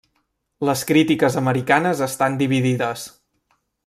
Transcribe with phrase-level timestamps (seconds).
[0.69, 3.05] Les crítiques americanes estan dividides.